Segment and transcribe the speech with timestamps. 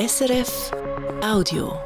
[0.00, 0.70] SRF
[1.22, 1.78] Audio.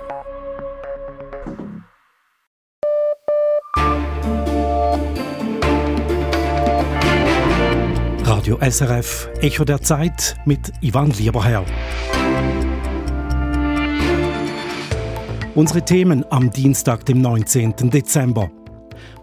[8.22, 11.64] Radio SRF Echo der Zeit mit Ivan Lieberherr.
[15.56, 17.90] Unsere Themen am Dienstag, dem 19.
[17.90, 18.48] Dezember.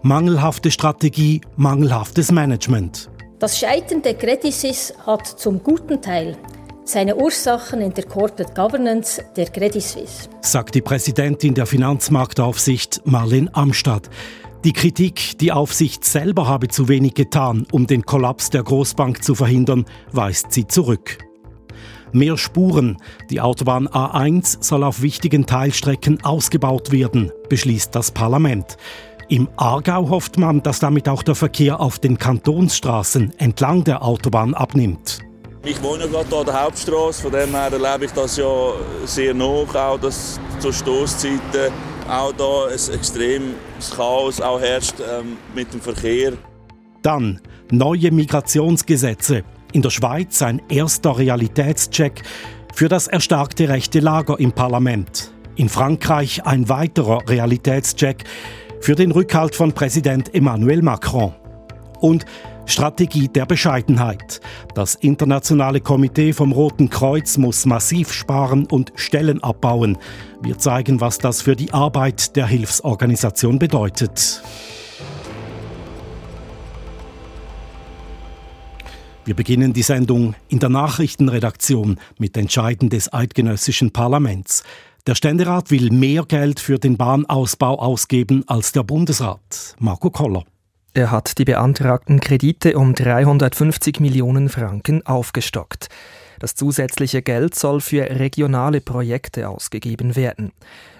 [0.02, 3.08] Mangelhafte Strategie, mangelhaftes Management.
[3.38, 6.36] Das Scheitern der Credit Suisse hat zum guten Teil
[6.84, 13.54] seine Ursachen in der Corporate Governance der Credit Suisse, sagt die Präsidentin der Finanzmarktaufsicht Marlene
[13.54, 14.10] Amstadt.
[14.64, 19.34] Die Kritik, die Aufsicht selber habe zu wenig getan, um den Kollaps der Großbank zu
[19.34, 21.18] verhindern, weist sie zurück.
[22.12, 22.98] Mehr Spuren.
[23.30, 28.76] Die Autobahn A1 soll auf wichtigen Teilstrecken ausgebaut werden, beschließt das Parlament.
[29.28, 34.52] Im Aargau hofft man, dass damit auch der Verkehr auf den Kantonsstraßen entlang der Autobahn
[34.52, 35.22] abnimmt.
[35.64, 38.72] Ich wohne gerade hier an der Hauptstraße, von dem her erlebe ich das ja
[39.04, 41.72] sehr noch, auch dass zur Stoßzeiten
[42.08, 46.32] auch da ein extremes Chaos auch herrscht ähm, mit dem Verkehr.
[47.02, 49.44] Dann neue Migrationsgesetze.
[49.72, 52.22] In der Schweiz ein erster Realitätscheck
[52.74, 55.32] für das erstarkte rechte Lager im Parlament.
[55.54, 58.24] In Frankreich ein weiterer Realitätscheck
[58.80, 61.34] für den Rückhalt von Präsident Emmanuel Macron.
[62.00, 62.26] Und
[62.66, 64.40] Strategie der Bescheidenheit.
[64.74, 69.98] Das internationale Komitee vom Roten Kreuz muss massiv sparen und Stellen abbauen.
[70.42, 74.42] Wir zeigen, was das für die Arbeit der Hilfsorganisation bedeutet.
[79.24, 84.64] Wir beginnen die Sendung in der Nachrichtenredaktion mit Entscheiden des eidgenössischen Parlaments.
[85.06, 89.76] Der Ständerat will mehr Geld für den Bahnausbau ausgeben als der Bundesrat.
[89.78, 90.44] Marco Koller.
[90.94, 95.88] Er hat die beantragten Kredite um 350 Millionen Franken aufgestockt.
[96.38, 100.52] Das zusätzliche Geld soll für regionale Projekte ausgegeben werden.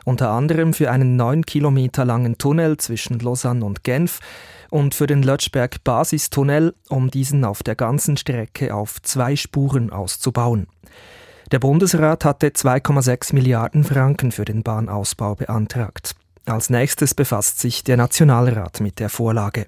[0.06, 4.20] Unter anderem für einen neun Kilometer langen Tunnel zwischen Lausanne und Genf
[4.70, 10.68] und für den Lötschberg-Basistunnel, um diesen auf der ganzen Strecke auf zwei Spuren auszubauen.
[11.50, 16.14] Der Bundesrat hatte 2,6 Milliarden Franken für den Bahnausbau beantragt.
[16.46, 19.66] Als nächstes befasst sich der Nationalrat mit der Vorlage.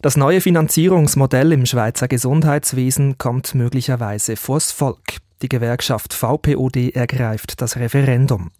[0.00, 5.16] Das neue Finanzierungsmodell im Schweizer Gesundheitswesen kommt möglicherweise vors Volk.
[5.42, 8.52] Die Gewerkschaft VPOD ergreift das Referendum.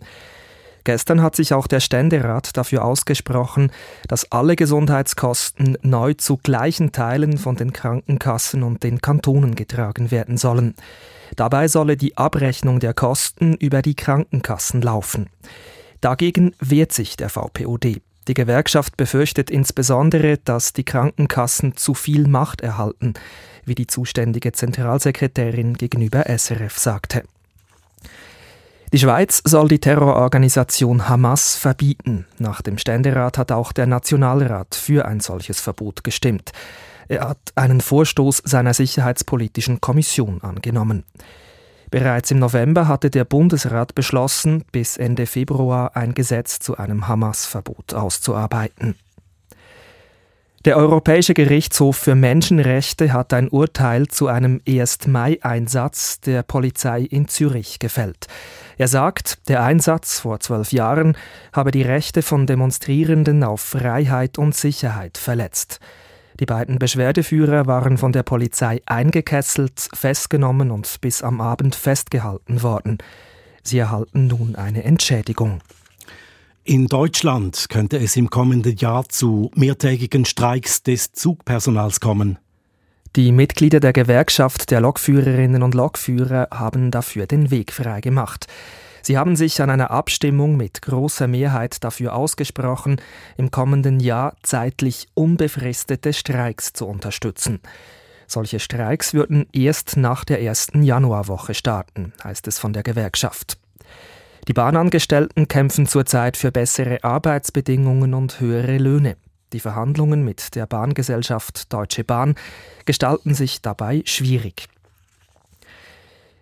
[0.82, 3.70] Gestern hat sich auch der Ständerat dafür ausgesprochen,
[4.08, 10.38] dass alle Gesundheitskosten neu zu gleichen Teilen von den Krankenkassen und den Kantonen getragen werden
[10.38, 10.74] sollen.
[11.36, 15.28] Dabei solle die Abrechnung der Kosten über die Krankenkassen laufen.
[16.00, 18.00] Dagegen wehrt sich der VPOD.
[18.28, 23.14] Die Gewerkschaft befürchtet insbesondere, dass die Krankenkassen zu viel Macht erhalten,
[23.64, 27.24] wie die zuständige Zentralsekretärin gegenüber SRF sagte.
[28.92, 32.26] Die Schweiz soll die Terrororganisation Hamas verbieten.
[32.38, 36.52] Nach dem Ständerat hat auch der Nationalrat für ein solches Verbot gestimmt.
[37.08, 41.04] Er hat einen Vorstoß seiner Sicherheitspolitischen Kommission angenommen.
[41.90, 47.94] Bereits im November hatte der Bundesrat beschlossen, bis Ende Februar ein Gesetz zu einem Hamas-Verbot
[47.94, 48.94] auszuarbeiten.
[50.64, 55.06] Der Europäische Gerichtshof für Menschenrechte hat ein Urteil zu einem 1.
[55.06, 58.26] Mai-Einsatz der Polizei in Zürich gefällt.
[58.76, 61.16] Er sagt, der Einsatz vor zwölf Jahren
[61.52, 65.80] habe die Rechte von Demonstrierenden auf Freiheit und Sicherheit verletzt.
[66.40, 72.98] Die beiden Beschwerdeführer waren von der Polizei eingekesselt, festgenommen und bis am Abend festgehalten worden.
[73.62, 75.60] Sie erhalten nun eine Entschädigung.
[76.62, 82.38] In Deutschland könnte es im kommenden Jahr zu mehrtägigen Streiks des Zugpersonals kommen.
[83.16, 88.46] Die Mitglieder der Gewerkschaft der Lokführerinnen und Lokführer haben dafür den Weg freigemacht.
[89.08, 93.00] Sie haben sich an einer Abstimmung mit großer Mehrheit dafür ausgesprochen,
[93.38, 97.60] im kommenden Jahr zeitlich unbefristete Streiks zu unterstützen.
[98.26, 103.58] Solche Streiks würden erst nach der ersten Januarwoche starten, heißt es von der Gewerkschaft.
[104.46, 109.16] Die Bahnangestellten kämpfen zurzeit für bessere Arbeitsbedingungen und höhere Löhne.
[109.54, 112.34] Die Verhandlungen mit der Bahngesellschaft Deutsche Bahn
[112.84, 114.68] gestalten sich dabei schwierig.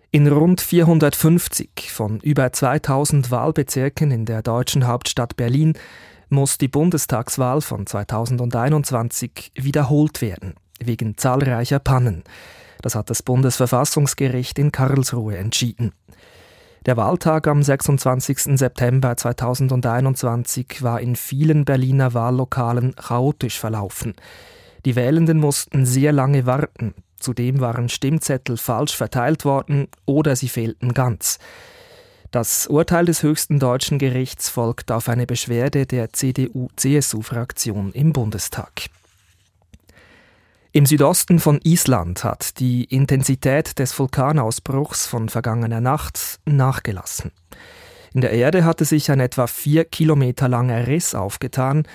[0.09, 5.73] In rund 450 von über 2000 Wahlbezirken in der deutschen Hauptstadt Berlin
[6.29, 12.23] muss die Bundestagswahl von 2021 wiederholt werden, wegen zahlreicher Pannen.
[12.81, 15.91] Das hat das Bundesverfassungsgericht in Karlsruhe entschieden.
[16.85, 18.57] Der Wahltag am 26.
[18.57, 24.13] September 2021 war in vielen Berliner Wahllokalen chaotisch verlaufen.
[24.85, 26.93] Die Wählenden mussten sehr lange warten.
[27.19, 31.39] Zudem waren Stimmzettel falsch verteilt worden oder sie fehlten ganz.
[32.31, 38.89] Das Urteil des höchsten deutschen Gerichts folgt auf eine Beschwerde der CDU-CSU-Fraktion im Bundestag.
[40.73, 47.31] Im Südosten von Island hat die Intensität des Vulkanausbruchs von vergangener Nacht nachgelassen.
[48.13, 51.87] In der Erde hatte sich ein etwa vier Kilometer langer Riss aufgetan.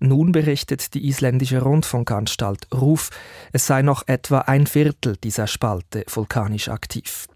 [0.00, 3.10] Nun berichtet die isländische Rundfunkanstalt RUF,
[3.52, 7.26] es sei noch etwa ein Viertel dieser Spalte vulkanisch aktiv.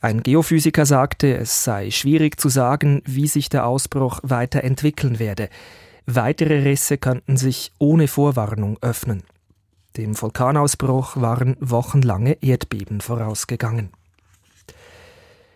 [0.00, 5.48] Ein Geophysiker sagte, es sei schwierig zu sagen, wie sich der Ausbruch weiterentwickeln werde.
[6.06, 9.22] Weitere Risse könnten sich ohne Vorwarnung öffnen.
[9.96, 13.90] Dem Vulkanausbruch waren wochenlange Erdbeben vorausgegangen.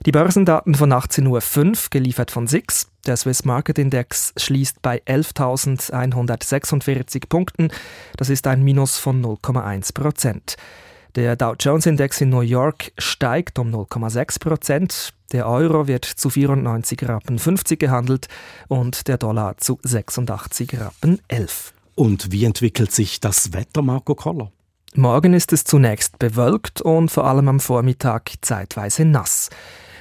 [0.05, 2.89] Die Börsendaten von 18.05 Uhr, geliefert von SIX.
[3.07, 7.71] Der Swiss Market Index schließt bei 11.146 Punkten.
[8.17, 10.57] Das ist ein Minus von 0,1 Prozent.
[11.17, 15.15] Der Dow Jones Index in New York steigt um 0,6 Prozent.
[15.33, 18.29] Der Euro wird zu 94 Rappen 50 gehandelt
[18.69, 21.73] und der Dollar zu 86 Rappen 11.
[21.95, 24.53] Und wie entwickelt sich das Wetter, Marco Koller?
[24.95, 29.51] Morgen ist es zunächst bewölkt und vor allem am Vormittag zeitweise nass.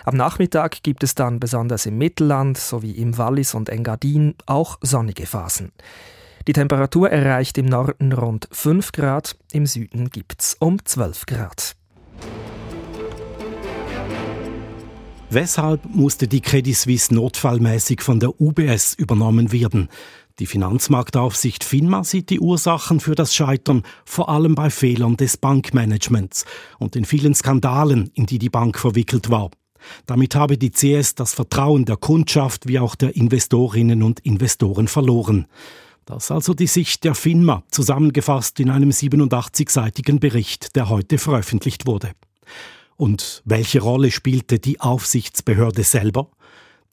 [0.07, 5.25] Am Nachmittag gibt es dann besonders im Mittelland sowie im Wallis und Engadin auch sonnige
[5.25, 5.71] Phasen.
[6.47, 11.75] Die Temperatur erreicht im Norden rund 5 Grad, im Süden gibt es um 12 Grad.
[15.31, 19.89] Weshalb musste die Credit Suisse notfallmäßig von der UBS übernommen werden?
[20.37, 26.45] Die Finanzmarktaufsicht FINMA sieht die Ursachen für das Scheitern vor allem bei Fehlern des Bankmanagements
[26.77, 29.49] und den vielen Skandalen, in die die Bank verwickelt war.
[30.05, 35.47] Damit habe die CS das Vertrauen der Kundschaft wie auch der Investorinnen und Investoren verloren.
[36.05, 42.11] Das also die Sicht der FINMA, zusammengefasst in einem 87-seitigen Bericht, der heute veröffentlicht wurde.
[42.95, 46.29] Und welche Rolle spielte die Aufsichtsbehörde selber?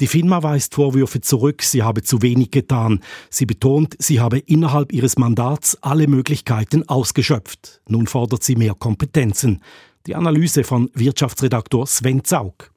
[0.00, 3.00] Die FINMA weist Vorwürfe zurück, sie habe zu wenig getan.
[3.30, 7.82] Sie betont, sie habe innerhalb ihres Mandats alle Möglichkeiten ausgeschöpft.
[7.86, 9.62] Nun fordert sie mehr Kompetenzen.
[10.06, 12.71] Die Analyse von Wirtschaftsredaktor Sven Zaug.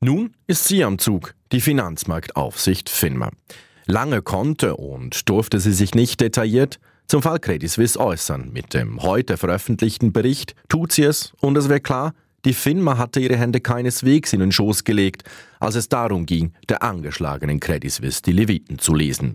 [0.00, 3.30] Nun ist sie am Zug, die Finanzmarktaufsicht FINMA.
[3.86, 6.78] Lange konnte und durfte sie sich nicht detailliert
[7.08, 8.52] zum Fall Credit Suisse äußern.
[8.52, 12.14] Mit dem heute veröffentlichten Bericht tut sie es und es wird klar,
[12.44, 15.24] die FINMA hatte ihre Hände keineswegs in den Schoß gelegt,
[15.58, 19.34] als es darum ging, der angeschlagenen Credit Suisse die Leviten zu lesen.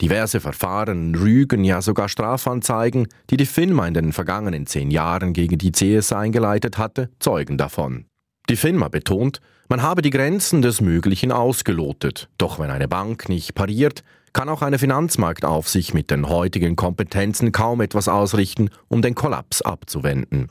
[0.00, 5.58] Diverse Verfahren, Rügen, ja sogar Strafanzeigen, die die FINMA in den vergangenen zehn Jahren gegen
[5.58, 8.06] die CS eingeleitet hatte, zeugen davon.
[8.48, 12.28] Die FINMA betont, man habe die Grenzen des Möglichen ausgelotet.
[12.38, 17.80] Doch wenn eine Bank nicht pariert, kann auch eine Finanzmarktaufsicht mit den heutigen Kompetenzen kaum
[17.80, 20.48] etwas ausrichten, um den Kollaps abzuwenden.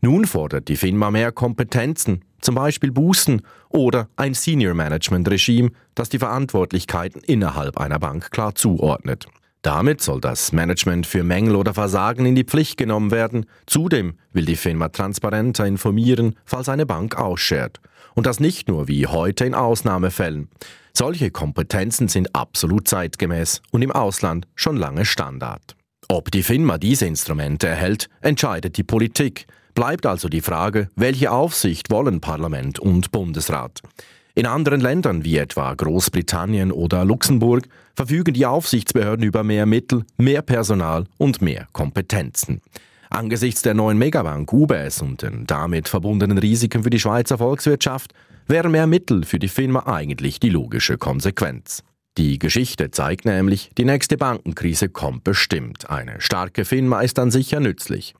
[0.00, 6.08] Nun fordert die FINMA mehr Kompetenzen, zum Beispiel Bußen oder ein Senior Management Regime, das
[6.08, 9.26] die Verantwortlichkeiten innerhalb einer Bank klar zuordnet.
[9.62, 13.46] Damit soll das Management für Mängel oder Versagen in die Pflicht genommen werden.
[13.66, 17.80] Zudem will die FINMA transparenter informieren, falls eine Bank ausschert.
[18.16, 20.48] Und das nicht nur wie heute in Ausnahmefällen.
[20.92, 25.76] Solche Kompetenzen sind absolut zeitgemäß und im Ausland schon lange Standard.
[26.08, 29.46] Ob die FINMA diese Instrumente erhält, entscheidet die Politik.
[29.74, 33.82] Bleibt also die Frage, welche Aufsicht wollen Parlament und Bundesrat?
[34.34, 40.40] In anderen Ländern wie etwa Großbritannien oder Luxemburg verfügen die Aufsichtsbehörden über mehr Mittel, mehr
[40.40, 42.62] Personal und mehr Kompetenzen.
[43.10, 48.12] Angesichts der neuen Megabank UBS und den damit verbundenen Risiken für die Schweizer Volkswirtschaft
[48.46, 51.82] wären mehr Mittel für die Firma eigentlich die logische Konsequenz.
[52.18, 55.90] Die Geschichte zeigt nämlich, die nächste Bankenkrise kommt bestimmt.
[55.90, 58.14] Eine starke Firma ist dann sicher nützlich.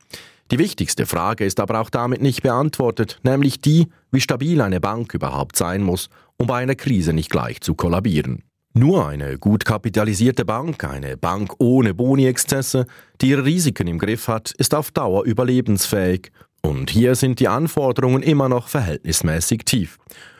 [0.50, 5.14] Die wichtigste Frage ist aber auch damit nicht beantwortet, nämlich die, wie stabil eine Bank
[5.14, 8.43] überhaupt sein muss, um bei einer Krise nicht gleich zu kollabieren.
[8.78, 12.85] Nur eine gut kapitalisierte Bank, eine Bank ohne Boni-Exzesse,
[13.23, 16.30] die ihre Risiken im Griff hat, ist auf Dauer überlebensfähig.
[16.61, 19.97] Und hier sind die Anforderungen immer noch verhältnismäßig tief.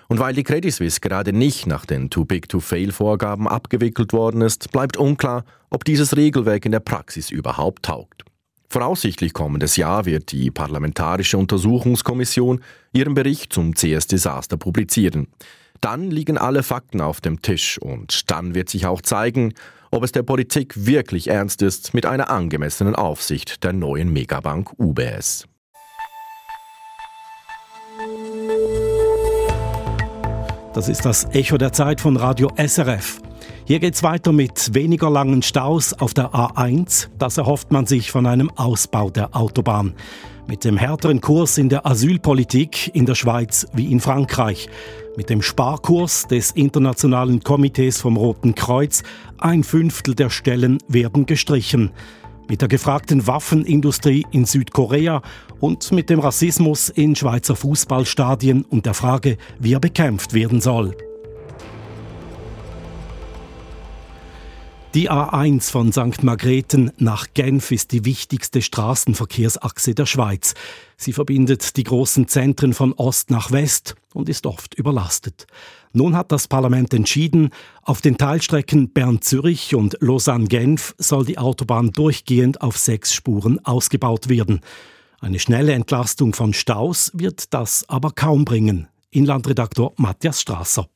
[0.09, 4.13] Und weil die Credit Suisse gerade nicht nach den Too Big to Fail Vorgaben abgewickelt
[4.13, 8.27] worden ist, bleibt unklar, ob dieses Regelwerk in der Praxis überhaupt taugt.
[8.69, 12.61] Voraussichtlich kommendes Jahr wird die Parlamentarische Untersuchungskommission
[12.93, 15.29] ihren Bericht zum CS-Desaster publizieren.
[15.81, 19.55] Dann liegen alle Fakten auf dem Tisch und dann wird sich auch zeigen,
[19.91, 25.47] ob es der Politik wirklich ernst ist mit einer angemessenen Aufsicht der neuen Megabank UBS.
[30.75, 33.21] Das ist das Echo der Zeit von Radio SRF.
[33.65, 37.09] Hier geht's weiter mit weniger langen Staus auf der A1.
[37.19, 39.95] Das erhofft man sich von einem Ausbau der Autobahn.
[40.49, 44.69] Mit dem härteren Kurs in der Asylpolitik in der Schweiz wie in Frankreich.
[45.17, 49.03] Mit dem Sparkurs des Internationalen Komitees vom Roten Kreuz
[49.39, 51.91] ein Fünftel der Stellen werden gestrichen.
[52.49, 55.21] Mit der gefragten Waffenindustrie in Südkorea
[55.59, 60.97] und mit dem Rassismus in Schweizer Fußballstadien und der Frage, wie er bekämpft werden soll.
[64.97, 66.23] Die A1 von St.
[66.23, 70.55] Margrethen nach Genf ist die wichtigste Straßenverkehrsachse der Schweiz.
[70.97, 75.47] Sie verbindet die großen Zentren von Ost nach West und ist oft überlastet.
[75.93, 77.51] Nun hat das Parlament entschieden,
[77.83, 84.61] auf den Teilstrecken Bern-Zürich und Lausanne-Genf soll die Autobahn durchgehend auf sechs Spuren ausgebaut werden.
[85.21, 88.89] Eine schnelle Entlastung von Staus wird das aber kaum bringen.
[89.11, 90.89] Inlandredaktor Matthias Strasser.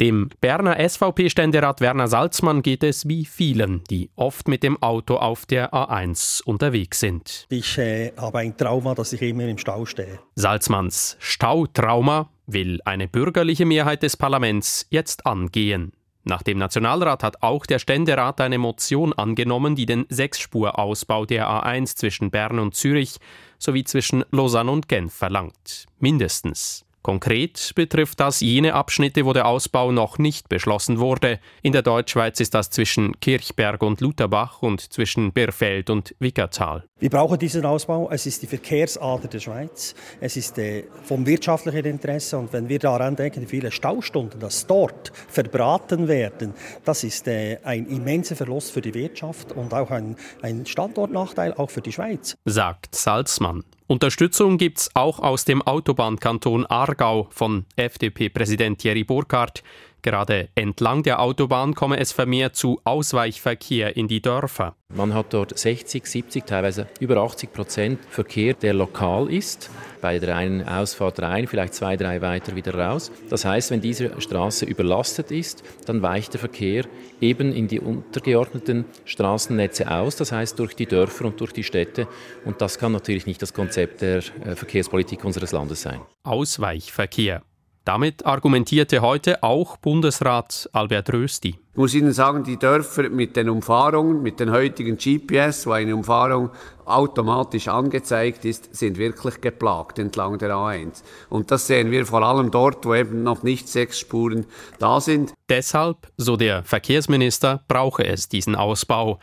[0.00, 5.46] Dem Berner SVP-Ständerat Werner Salzmann geht es wie vielen, die oft mit dem Auto auf
[5.46, 7.46] der A1 unterwegs sind.
[7.48, 10.18] Ich äh, habe ein Trauma, dass ich immer im Stau stehe.
[10.34, 15.92] Salzmanns Stautrauma will eine bürgerliche Mehrheit des Parlaments jetzt angehen.
[16.24, 21.96] Nach dem Nationalrat hat auch der Ständerat eine Motion angenommen, die den Sechsspurausbau der A1
[21.96, 23.16] zwischen Bern und Zürich
[23.58, 25.86] sowie zwischen Lausanne und Genf verlangt.
[26.00, 26.85] Mindestens.
[27.06, 31.38] Konkret betrifft das jene Abschnitte, wo der Ausbau noch nicht beschlossen wurde.
[31.62, 36.82] In der Deutschschweiz ist das zwischen Kirchberg und Lutherbach und zwischen Birfeld und Wickertal.
[36.98, 38.10] Wir brauchen diesen Ausbau.
[38.10, 39.94] Es ist die Verkehrsader der Schweiz.
[40.18, 42.38] Es ist äh, vom wirtschaftlichen Interesse.
[42.38, 47.58] Und wenn wir daran denken, wie viele Staustunden das dort verbraten werden, das ist äh,
[47.62, 52.34] ein immenser Verlust für die Wirtschaft und auch ein, ein Standortnachteil auch für die Schweiz.
[52.46, 53.62] Sagt Salzmann.
[53.88, 59.62] Unterstützung gibt's auch aus dem Autobahnkanton Aargau von FDP-Präsident Thierry Burkhardt.
[60.06, 64.76] Gerade entlang der Autobahn komme es vermehrt zu Ausweichverkehr in die Dörfer.
[64.94, 69.68] Man hat dort 60, 70, teilweise über 80 Prozent Verkehr, der lokal ist.
[70.00, 73.10] Bei der einen Ausfahrt rein, vielleicht zwei, drei weiter wieder raus.
[73.30, 76.84] Das heißt, wenn diese Straße überlastet ist, dann weicht der Verkehr
[77.20, 82.06] eben in die untergeordneten Straßennetze aus, das heißt durch die Dörfer und durch die Städte.
[82.44, 86.00] Und das kann natürlich nicht das Konzept der äh, Verkehrspolitik unseres Landes sein.
[86.22, 87.42] Ausweichverkehr.
[87.86, 91.50] Damit argumentierte heute auch Bundesrat Albert Rösti.
[91.50, 95.94] Ich muss Ihnen sagen, die Dörfer mit den Umfahrungen, mit den heutigen GPS, wo eine
[95.94, 96.50] Umfahrung
[96.84, 101.04] automatisch angezeigt ist, sind wirklich geplagt entlang der A1.
[101.28, 104.46] Und das sehen wir vor allem dort, wo eben noch nicht sechs Spuren
[104.80, 105.32] da sind.
[105.48, 109.20] Deshalb, so der Verkehrsminister, brauche es diesen Ausbau.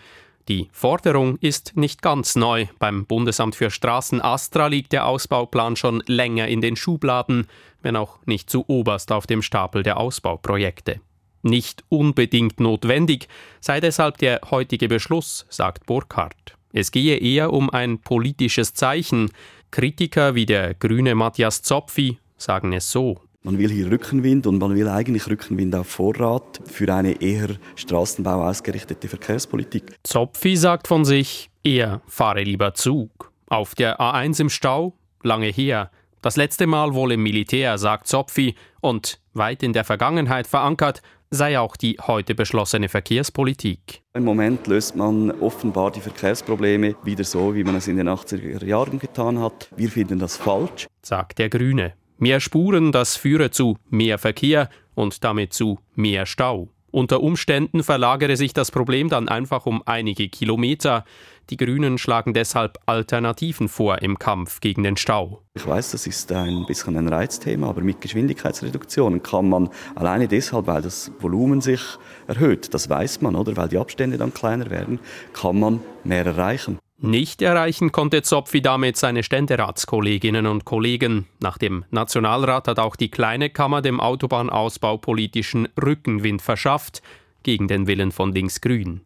[0.50, 2.68] Die Forderung ist nicht ganz neu.
[2.78, 7.48] Beim Bundesamt für Straßen Astra liegt der Ausbauplan schon länger in den Schubladen,
[7.84, 11.00] wenn auch nicht zu oberst auf dem Stapel der Ausbauprojekte.
[11.44, 13.28] Nicht unbedingt notwendig
[13.60, 16.58] sei deshalb der heutige Beschluss, sagt Burkhardt.
[16.72, 19.30] Es gehe eher um ein politisches Zeichen.
[19.70, 23.20] Kritiker wie der grüne Matthias Zopfi sagen es so.
[23.44, 28.48] Man will hier Rückenwind und man will eigentlich Rückenwind auf Vorrat für eine eher Straßenbau
[28.48, 29.98] ausgerichtete Verkehrspolitik.
[30.04, 33.32] Zopfi sagt von sich, er fahre lieber Zug.
[33.48, 35.92] Auf der A1 im Stau, lange her.
[36.24, 41.60] Das letzte Mal wohl im Militär, sagt Zopfi, und weit in der Vergangenheit verankert, sei
[41.60, 44.04] auch die heute beschlossene Verkehrspolitik.
[44.14, 48.64] Im Moment löst man offenbar die Verkehrsprobleme wieder so, wie man es in den 80er
[48.64, 49.68] Jahren getan hat.
[49.76, 51.92] Wir finden das falsch, sagt der Grüne.
[52.20, 56.70] Mehr Spuren, das führe zu mehr Verkehr und damit zu mehr Stau.
[56.94, 61.06] Unter Umständen verlagere sich das Problem dann einfach um einige Kilometer.
[61.50, 65.42] Die Grünen schlagen deshalb Alternativen vor im Kampf gegen den Stau.
[65.56, 70.68] Ich weiß, das ist ein bisschen ein Reizthema, aber mit Geschwindigkeitsreduktionen kann man alleine deshalb,
[70.68, 71.82] weil das Volumen sich
[72.28, 75.00] erhöht, das weiß man, oder weil die Abstände dann kleiner werden,
[75.34, 76.80] kann man mehr erreichen.
[77.06, 81.28] Nicht erreichen konnte Zopfi damit seine Ständeratskolleginnen und Kollegen.
[81.42, 87.02] Nach dem Nationalrat hat auch die kleine Kammer dem Autobahnausbau politischen Rückenwind verschafft,
[87.44, 89.02] gegen den Willen von Linksgrün.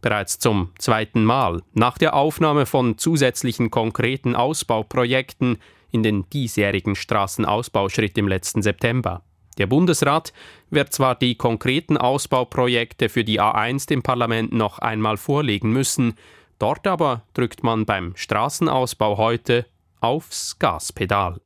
[0.00, 5.58] Bereits zum zweiten Mal, nach der Aufnahme von zusätzlichen konkreten Ausbauprojekten
[5.90, 9.22] in den diesjährigen Straßenausbauschritt im letzten September.
[9.58, 10.32] Der Bundesrat
[10.70, 16.14] wird zwar die konkreten Ausbauprojekte für die A1 dem Parlament noch einmal vorlegen müssen,
[16.58, 19.66] Dort aber drückt man beim Straßenausbau heute
[20.00, 21.40] aufs Gaspedal.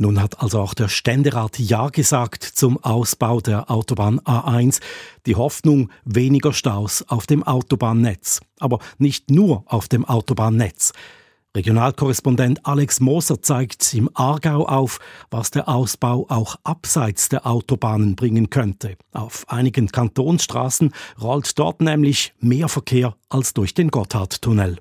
[0.00, 4.80] Nun hat also auch der Ständerat Ja gesagt zum Ausbau der Autobahn A1.
[5.26, 8.40] Die Hoffnung weniger Staus auf dem Autobahnnetz.
[8.60, 10.92] Aber nicht nur auf dem Autobahnnetz.
[11.54, 18.48] Regionalkorrespondent Alex Moser zeigt im Aargau auf, was der Ausbau auch abseits der Autobahnen bringen
[18.48, 18.96] könnte.
[19.12, 24.78] Auf einigen Kantonsstraßen rollt dort nämlich mehr Verkehr als durch den Gotthardtunnel.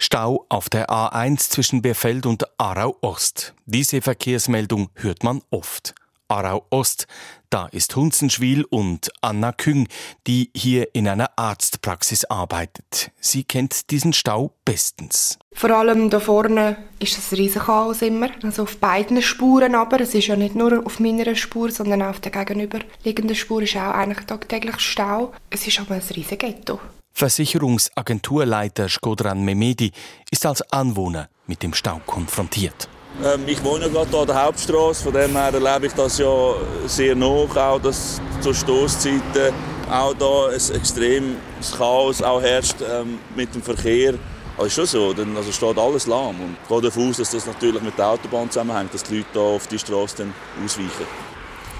[0.00, 3.54] Stau auf der A1 zwischen Befeld und Aarau Ost.
[3.66, 5.94] Diese Verkehrsmeldung hört man oft.
[6.28, 7.06] Aarau Ost.
[7.50, 9.88] Da ist Hunzenschwil und Anna Küng,
[10.26, 13.10] die hier in einer Arztpraxis arbeitet.
[13.18, 15.38] Sie kennt diesen Stau bestens.
[15.52, 20.00] Vor allem da vorne ist es Riesenchaos immer, also auf beiden Spuren aber.
[20.00, 23.76] Es ist ja nicht nur auf meiner Spur, sondern auch auf der gegenüberliegenden Spur ist
[23.76, 25.32] auch eigentlich tagtäglich Stau.
[25.50, 26.78] Es ist aber ein riesen Ghetto.
[27.18, 29.90] Versicherungsagenturleiter Skodran Memedi
[30.30, 32.88] ist als Anwohner mit dem Stau konfrontiert.
[33.24, 36.54] Ähm, ich wohne gerade hier an der Hauptstraße, von dem her erlebe ich das ja
[36.86, 39.52] sehr noch, auch dass zur Stoßzeiten
[39.90, 44.14] auch da ein extremes Chaos auch herrscht ähm, mit dem Verkehr.
[44.56, 47.32] Das ist schon so, dann also steht alles lahm und ich gehe davon aus, dass
[47.32, 50.24] das natürlich mit der Autobahn zusammenhängt, dass die Leute da auf die Straße
[50.64, 51.27] ausweichen.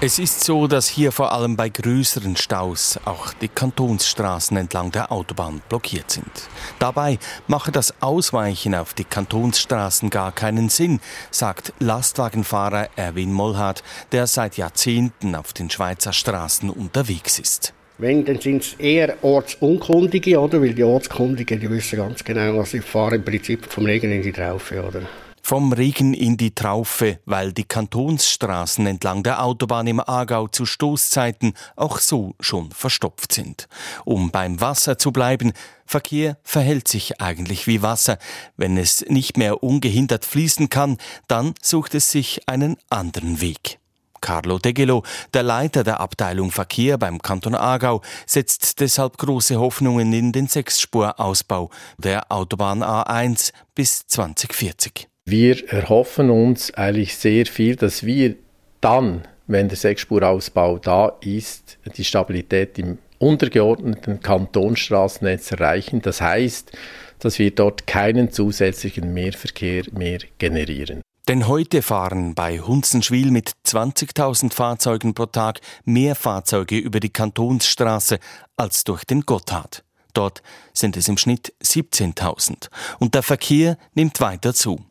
[0.01, 5.11] Es ist so, dass hier vor allem bei größeren Staus auch die Kantonsstraßen entlang der
[5.11, 6.31] Autobahn blockiert sind.
[6.79, 11.01] Dabei mache das Ausweichen auf die Kantonsstraßen gar keinen Sinn,
[11.31, 17.73] sagt Lastwagenfahrer Erwin Mollhardt, der seit Jahrzehnten auf den Schweizer Straßen unterwegs ist.
[17.97, 20.61] Wenn, dann sind es eher Ortsunkundige, oder?
[20.61, 24.21] Weil die Ortskundigen, die wissen ganz genau, was sie fahren, im Prinzip vom Regen in
[24.21, 25.01] die Traufe, oder?
[25.49, 31.53] Vom Regen in die Traufe, weil die Kantonsstraßen entlang der Autobahn im Aargau zu Stoßzeiten
[31.75, 33.67] auch so schon verstopft sind.
[34.05, 35.53] Um beim Wasser zu bleiben,
[35.87, 38.19] Verkehr verhält sich eigentlich wie Wasser.
[38.57, 43.79] Wenn es nicht mehr ungehindert fließen kann, dann sucht es sich einen anderen Weg.
[44.21, 45.01] Carlo Degelo,
[45.33, 51.71] der Leiter der Abteilung Verkehr beim Kanton Aargau, setzt deshalb große Hoffnungen in den Sechsspurausbau
[51.97, 55.09] der Autobahn A1 bis 2040.
[55.29, 58.33] Wir erhoffen uns eigentlich sehr viel, dass wir
[58.81, 66.01] dann, wenn der Sechsspurausbau da ist, die Stabilität im untergeordneten Kantonsstraßennetz erreichen.
[66.01, 66.71] Das heißt,
[67.19, 71.01] dass wir dort keinen zusätzlichen Mehrverkehr mehr generieren.
[71.27, 78.17] Denn heute fahren bei Hunzenschwil mit 20.000 Fahrzeugen pro Tag mehr Fahrzeuge über die Kantonsstraße
[78.57, 79.83] als durch den Gotthard.
[80.19, 82.67] Dort sind es im Schnitt 17.000
[82.99, 84.83] und der Verkehr nimmt weiter zu.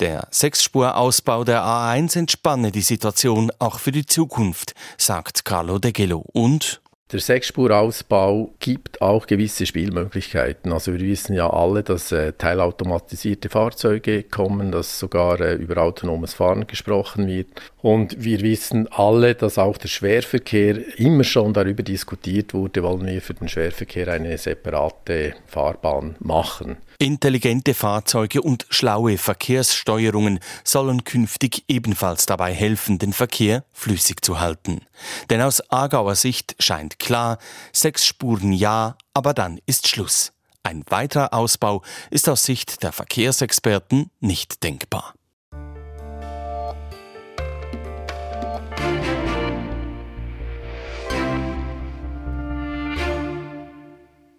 [0.00, 6.24] Der Sechsspurausbau der A1 entspanne die Situation auch für die Zukunft, sagt Carlo De Gelo.
[6.32, 6.81] Und
[7.12, 10.72] der Sechsspurausbau gibt auch gewisse Spielmöglichkeiten.
[10.72, 16.32] Also wir wissen ja alle, dass äh, teilautomatisierte Fahrzeuge kommen, dass sogar äh, über autonomes
[16.32, 17.48] Fahren gesprochen wird.
[17.82, 23.20] Und wir wissen alle, dass auch der Schwerverkehr immer schon darüber diskutiert wurde, wollen wir
[23.20, 26.78] für den Schwerverkehr eine separate Fahrbahn machen.
[26.98, 34.82] Intelligente Fahrzeuge und schlaue Verkehrssteuerungen sollen künftig ebenfalls dabei helfen, den Verkehr flüssig zu halten.
[35.30, 37.38] Denn aus Aargauer Sicht scheint klar,
[37.72, 40.32] sechs Spuren ja, aber dann ist Schluss.
[40.62, 45.14] Ein weiterer Ausbau ist aus Sicht der Verkehrsexperten nicht denkbar.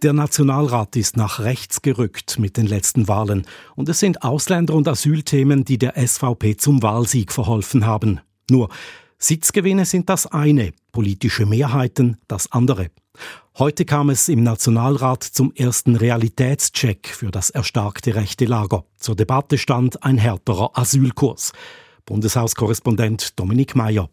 [0.04, 4.86] Der Nationalrat ist nach rechts gerückt mit den letzten Wahlen und es sind Ausländer- und
[4.86, 8.20] Asylthemen, die der SVP zum Wahlsieg verholfen haben.
[8.52, 8.68] Nur
[9.18, 12.92] Sitzgewinne sind das eine, politische Mehrheiten das andere.
[13.58, 18.84] Heute kam es im Nationalrat zum ersten Realitätscheck für das erstarkte rechte Lager.
[18.98, 21.54] Zur Debatte stand ein härterer Asylkurs.
[22.06, 24.10] Bundeshauskorrespondent Dominik Mayer.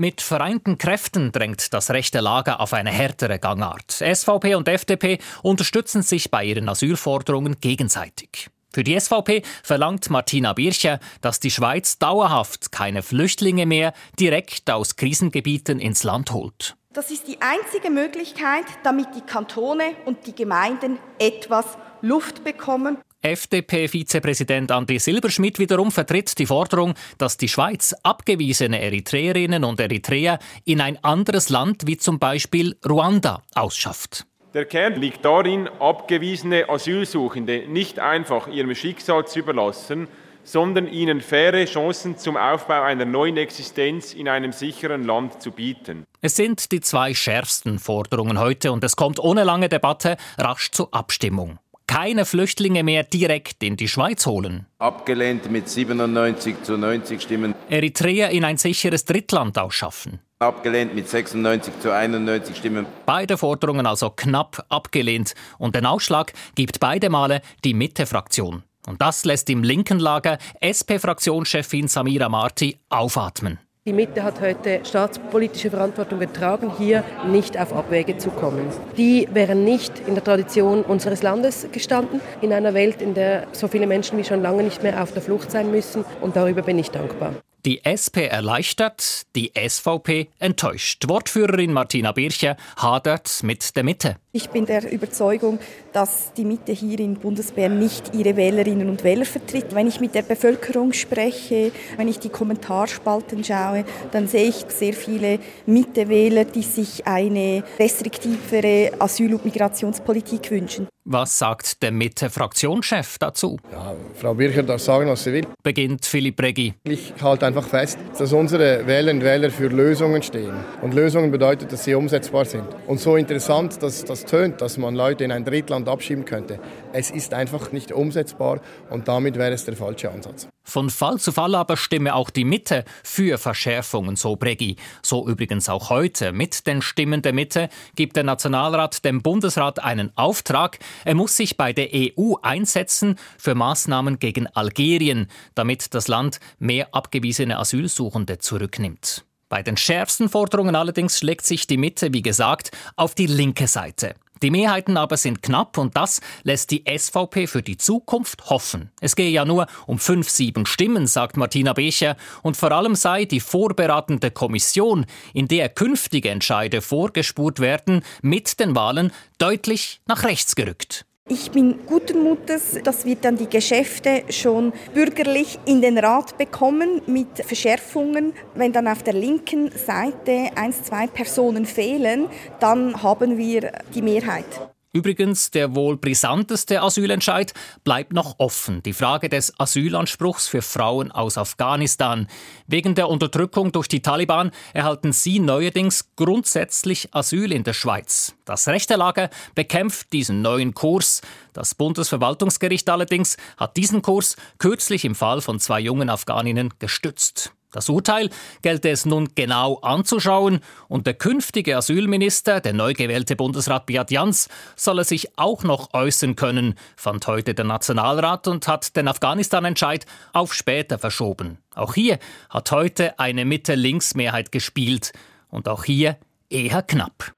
[0.00, 3.90] Mit vereinten Kräften drängt das rechte Lager auf eine härtere Gangart.
[3.90, 8.48] SVP und FDP unterstützen sich bei ihren Asylforderungen gegenseitig.
[8.72, 14.94] Für die SVP verlangt Martina Bircher, dass die Schweiz dauerhaft keine Flüchtlinge mehr direkt aus
[14.94, 16.76] Krisengebieten ins Land holt.
[16.92, 24.70] Das ist die einzige Möglichkeit, damit die Kantone und die Gemeinden etwas Luft bekommen FDP-Vizepräsident
[24.70, 31.02] André Silberschmidt wiederum vertritt die Forderung, dass die Schweiz abgewiesene Eritreerinnen und Eritreer in ein
[31.02, 34.26] anderes Land wie zum Beispiel Ruanda ausschafft.
[34.54, 40.08] Der Kern liegt darin, abgewiesene Asylsuchende nicht einfach ihrem Schicksal zu überlassen,
[40.42, 46.06] sondern ihnen faire Chancen zum Aufbau einer neuen Existenz in einem sicheren Land zu bieten.
[46.22, 50.94] Es sind die zwei schärfsten Forderungen heute und es kommt ohne lange Debatte rasch zur
[50.94, 54.66] Abstimmung keine Flüchtlinge mehr direkt in die Schweiz holen.
[54.78, 57.54] Abgelehnt mit 97 zu 90 Stimmen.
[57.68, 60.20] Eritrea in ein sicheres Drittland ausschaffen.
[60.38, 62.86] Abgelehnt mit 96 zu 91 Stimmen.
[63.06, 65.34] Beide Forderungen also knapp abgelehnt.
[65.58, 68.62] Und den Ausschlag gibt beide Male die Mitte-Fraktion.
[68.86, 73.58] Und das lässt im linken Lager SP-Fraktionschefin Samira Marti aufatmen.
[73.88, 78.66] Die Mitte hat heute staatspolitische Verantwortung getragen, hier nicht auf Abwege zu kommen.
[78.98, 83.66] Die wären nicht in der Tradition unseres Landes gestanden, in einer Welt, in der so
[83.66, 86.04] viele Menschen wie schon lange nicht mehr auf der Flucht sein müssen.
[86.20, 87.32] Und darüber bin ich dankbar.
[87.64, 91.08] Die SP erleichtert, die SVP enttäuscht.
[91.08, 94.16] Wortführerin Martina Bircher hadert mit der Mitte.
[94.30, 95.58] Ich bin der Überzeugung,
[95.92, 99.74] dass die Mitte hier in Bundesbern nicht ihre Wählerinnen und Wähler vertritt.
[99.74, 104.92] Wenn ich mit der Bevölkerung spreche, wenn ich die Kommentarspalten schaue, dann sehe ich sehr
[104.92, 110.86] viele Mitte-Wähler, die sich eine restriktivere Asyl- und Migrationspolitik wünschen.
[111.10, 113.56] Was sagt der Mitte-Fraktionschef dazu?
[113.72, 115.46] Ja, Frau Bircher darf sagen, was sie will.
[115.62, 116.74] Beginnt Philipp Regi.
[116.84, 120.52] Ich halte einfach fest, dass unsere Wählerinnen und Wähler für Lösungen stehen.
[120.82, 122.66] Und Lösungen bedeutet, dass sie umsetzbar sind.
[122.86, 126.60] Und so interessant, dass das tönt, dass man Leute in ein Drittland abschieben könnte.
[126.92, 130.46] Es ist einfach nicht umsetzbar und damit wäre es der falsche Ansatz.
[130.68, 134.76] Von Fall zu Fall aber stimme auch die Mitte für Verschärfungen, so Breggi.
[135.02, 136.30] So übrigens auch heute.
[136.32, 140.78] Mit den Stimmen der Mitte gibt der Nationalrat dem Bundesrat einen Auftrag.
[141.06, 146.94] Er muss sich bei der EU einsetzen für Maßnahmen gegen Algerien, damit das Land mehr
[146.94, 149.24] abgewiesene Asylsuchende zurücknimmt.
[149.48, 154.14] Bei den schärfsten Forderungen allerdings schlägt sich die Mitte, wie gesagt, auf die linke Seite.
[154.42, 158.90] Die Mehrheiten aber sind knapp und das lässt die SVP für die Zukunft hoffen.
[159.00, 163.24] Es gehe ja nur um fünf, sieben Stimmen, sagt Martina Becher, und vor allem sei
[163.24, 170.56] die vorberatende Kommission, in der künftige Entscheide vorgespurt werden, mit den Wahlen deutlich nach rechts
[170.56, 171.04] gerückt.
[171.30, 177.02] Ich bin guten Mutes, dass wir dann die Geschäfte schon bürgerlich in den Rat bekommen
[177.06, 178.32] mit Verschärfungen.
[178.54, 182.28] Wenn dann auf der linken Seite eins, zwei Personen fehlen,
[182.60, 184.46] dann haben wir die Mehrheit.
[184.92, 187.52] Übrigens, der wohl brisanteste Asylentscheid
[187.84, 188.82] bleibt noch offen.
[188.82, 192.26] Die Frage des Asylanspruchs für Frauen aus Afghanistan.
[192.66, 198.34] Wegen der Unterdrückung durch die Taliban erhalten sie neuerdings grundsätzlich Asyl in der Schweiz.
[198.46, 201.20] Das rechte Lager bekämpft diesen neuen Kurs.
[201.52, 207.52] Das Bundesverwaltungsgericht allerdings hat diesen Kurs kürzlich im Fall von zwei jungen Afghaninnen gestützt.
[207.70, 208.30] Das Urteil
[208.62, 214.48] gelte es nun genau anzuschauen und der künftige Asylminister, der neu gewählte Bundesrat Beat Jans,
[214.74, 220.54] solle sich auch noch äußern können, fand heute der Nationalrat und hat den Afghanistan-Entscheid auf
[220.54, 221.58] später verschoben.
[221.74, 225.12] Auch hier hat heute eine Mitte-Links-Mehrheit gespielt
[225.48, 226.16] und auch hier
[226.48, 227.34] eher knapp.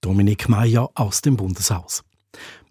[0.00, 2.02] Dominik Mayer aus dem Bundeshaus.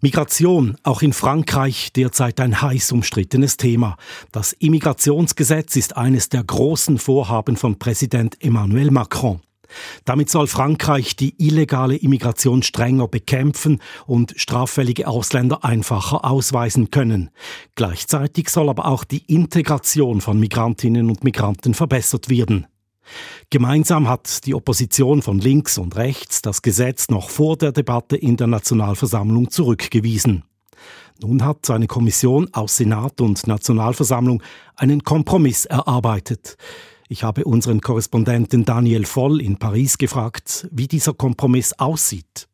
[0.02, 3.96] Migration, auch in Frankreich derzeit ein heiß umstrittenes Thema.
[4.32, 9.40] Das Immigrationsgesetz ist eines der großen Vorhaben von Präsident Emmanuel Macron.
[10.06, 17.30] Damit soll Frankreich die illegale Immigration strenger bekämpfen und straffällige Ausländer einfacher ausweisen können.
[17.74, 22.66] Gleichzeitig soll aber auch die Integration von Migrantinnen und Migranten verbessert werden.
[23.50, 28.36] Gemeinsam hat die Opposition von links und rechts das Gesetz noch vor der Debatte in
[28.36, 30.44] der Nationalversammlung zurückgewiesen.
[31.22, 34.42] Nun hat seine Kommission aus Senat und Nationalversammlung
[34.76, 36.56] einen Kompromiss erarbeitet.
[37.08, 42.49] Ich habe unseren Korrespondenten Daniel Voll in Paris gefragt, wie dieser Kompromiss aussieht.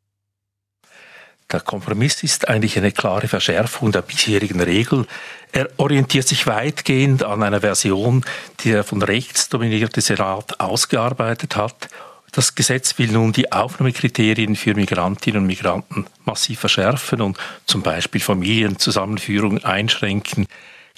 [1.52, 5.06] Der Kompromiss ist eigentlich eine klare Verschärfung der bisherigen Regel.
[5.52, 8.24] Er orientiert sich weitgehend an einer Version,
[8.60, 11.88] die der von rechts dominierte Senat ausgearbeitet hat.
[12.32, 18.20] Das Gesetz will nun die Aufnahmekriterien für Migrantinnen und Migranten massiv verschärfen und zum Beispiel
[18.20, 20.48] Familienzusammenführung einschränken.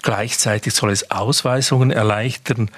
[0.00, 2.70] Gleichzeitig soll es Ausweisungen erleichtern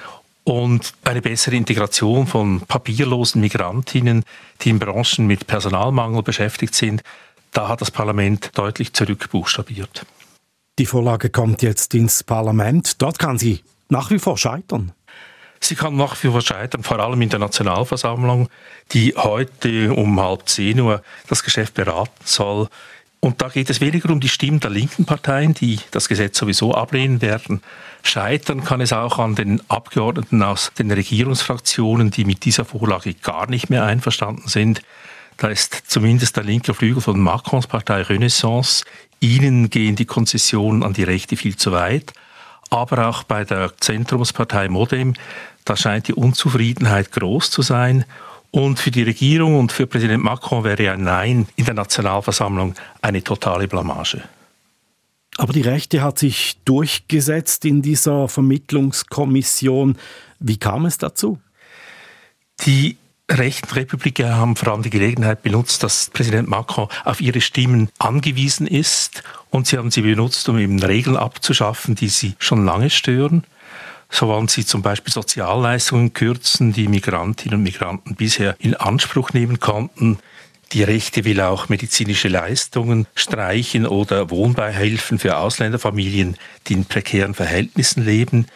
[0.42, 4.24] und eine bessere Integration von papierlosen Migrantinnen,
[4.62, 7.02] die in Branchen mit Personalmangel beschäftigt sind,
[7.52, 10.06] da hat das Parlament deutlich zurückbuchstabiert.
[10.78, 13.02] Die Vorlage kommt jetzt ins Parlament.
[13.02, 14.92] Dort kann sie nach wie vor scheitern.
[15.60, 18.48] Sie kann nach wie vor scheitern, vor allem in der Nationalversammlung,
[18.92, 22.68] die heute um halb zehn Uhr das Geschäft beraten soll.
[23.20, 26.74] Und da geht es weniger um die Stimmen der linken Parteien, die das Gesetz sowieso
[26.74, 27.60] ablehnen werden.
[28.02, 33.46] Scheitern kann es auch an den Abgeordneten aus den Regierungsfraktionen, die mit dieser Vorlage gar
[33.50, 34.80] nicht mehr einverstanden sind.
[35.40, 38.84] Da ist zumindest der linke Flügel von Macrons Partei Renaissance.
[39.20, 42.12] Ihnen gehen die Konzessionen an die Rechte viel zu weit.
[42.68, 45.14] Aber auch bei der Zentrumspartei Modem,
[45.64, 48.04] da scheint die Unzufriedenheit groß zu sein.
[48.50, 53.24] Und für die Regierung und für Präsident Macron wäre ein Nein in der Nationalversammlung eine
[53.24, 54.22] totale Blamage.
[55.38, 59.96] Aber die Rechte hat sich durchgesetzt in dieser Vermittlungskommission.
[60.38, 61.38] Wie kam es dazu?
[62.66, 62.98] Die
[63.30, 68.66] rechten Republiker haben vor allem die Gelegenheit benutzt, dass Präsident Macron auf ihre Stimmen angewiesen
[68.66, 73.44] ist und sie haben sie benutzt, um eben Regeln abzuschaffen, die sie schon lange stören.
[74.10, 79.60] So wollen sie zum Beispiel Sozialleistungen kürzen, die Migrantinnen und Migranten bisher in Anspruch nehmen
[79.60, 80.18] konnten.
[80.72, 88.04] Die Rechte will auch medizinische Leistungen streichen oder Wohnbeihilfen für Ausländerfamilien, die in prekären Verhältnissen
[88.04, 88.46] leben.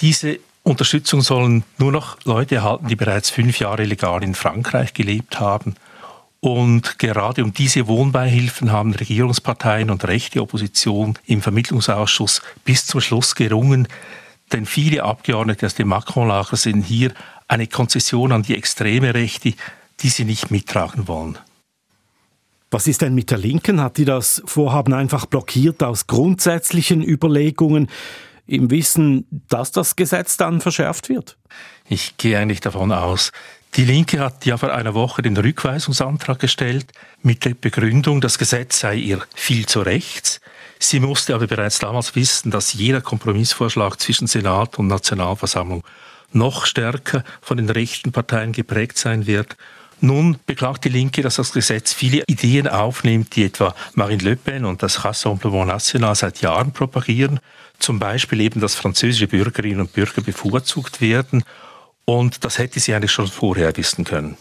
[0.00, 0.38] Diese
[0.68, 5.74] Unterstützung sollen nur noch Leute erhalten, die bereits fünf Jahre legal in Frankreich gelebt haben.
[6.40, 13.34] Und gerade um diese Wohnbeihilfen haben Regierungsparteien und rechte Opposition im Vermittlungsausschuss bis zum Schluss
[13.34, 13.88] gerungen.
[14.52, 17.12] Denn viele Abgeordnete aus dem Macron-Lager sehen hier
[17.48, 19.54] eine Konzession an die extreme Rechte,
[20.00, 21.38] die sie nicht mittragen wollen.
[22.70, 23.80] Was ist denn mit der Linken?
[23.80, 27.88] Hat die das Vorhaben einfach blockiert aus grundsätzlichen Überlegungen?
[28.48, 31.36] Im Wissen, dass das Gesetz dann verschärft wird?
[31.88, 33.30] Ich gehe eigentlich davon aus.
[33.74, 36.86] Die Linke hat ja vor einer Woche den Rückweisungsantrag gestellt
[37.22, 40.40] mit der Begründung, das Gesetz sei ihr viel zu rechts.
[40.80, 45.84] Sie musste aber bereits damals wissen, dass jeder Kompromissvorschlag zwischen Senat und Nationalversammlung
[46.32, 49.56] noch stärker von den rechten Parteien geprägt sein wird.
[50.00, 54.64] Nun beklagt die Linke, dass das Gesetz viele Ideen aufnimmt, die etwa Marine Le Pen
[54.64, 57.40] und das Rassemblement National seit Jahren propagieren
[57.78, 61.44] zum Beispiel eben, dass französische Bürgerinnen und Bürger bevorzugt werden.
[62.04, 64.36] Und das hätte sie eigentlich schon vorher wissen können.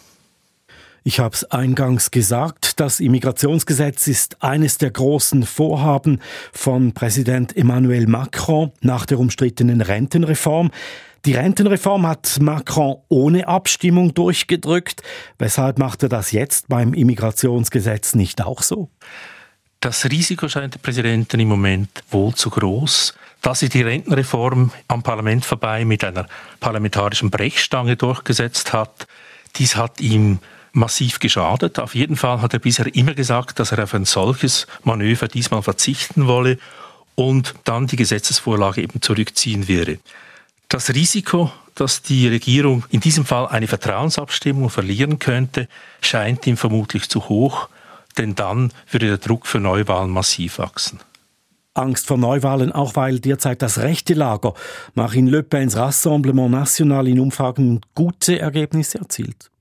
[1.04, 6.20] Ich habe es eingangs gesagt, das Immigrationsgesetz ist eines der großen Vorhaben
[6.52, 10.70] von Präsident Emmanuel Macron nach der umstrittenen Rentenreform.
[11.26, 15.02] Die Rentenreform hat Macron ohne Abstimmung durchgedrückt.
[15.40, 18.90] Weshalb macht er das jetzt beim Immigrationsgesetz nicht auch so?
[19.80, 25.04] Das Risiko scheint der Präsidenten im Moment wohl zu groß dass sie die Rentenreform am
[25.04, 26.28] Parlament vorbei mit einer
[26.60, 29.08] parlamentarischen Brechstange durchgesetzt hat.
[29.56, 30.40] Dies hat ihm
[30.74, 31.80] massiv geschadet.
[31.80, 35.64] Auf jeden Fall hat er bisher immer gesagt, dass er auf ein solches Manöver diesmal
[35.64, 36.58] verzichten wolle
[37.16, 40.00] und dann die Gesetzesvorlage eben zurückziehen würde.
[40.70, 45.68] Das Risiko, dass die Regierung in diesem Fall eine Vertrauensabstimmung verlieren könnte,
[46.02, 47.70] scheint ihm vermutlich zu hoch,
[48.18, 51.00] denn dann würde der Druck für Neuwahlen massiv wachsen.
[51.74, 54.54] Angst vor Neuwahlen, auch weil derzeit das rechte Lager
[54.96, 59.52] Marine Le Pens Rassemblement National in Umfragen gute Ergebnisse erzielt.